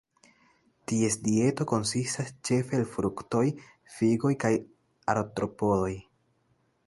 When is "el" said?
2.79-2.87